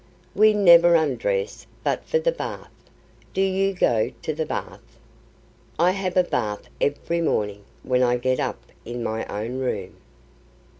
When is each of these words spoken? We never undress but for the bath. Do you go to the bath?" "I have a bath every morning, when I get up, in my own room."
We 0.33 0.55
never 0.55 0.95
undress 0.95 1.67
but 1.83 2.07
for 2.07 2.17
the 2.17 2.31
bath. 2.31 2.71
Do 3.35 3.41
you 3.41 3.71
go 3.71 4.09
to 4.23 4.33
the 4.33 4.47
bath?" 4.47 4.97
"I 5.77 5.91
have 5.91 6.17
a 6.17 6.23
bath 6.23 6.67
every 6.81 7.21
morning, 7.21 7.65
when 7.83 8.01
I 8.01 8.17
get 8.17 8.39
up, 8.39 8.63
in 8.83 9.03
my 9.03 9.27
own 9.27 9.59
room." 9.59 9.97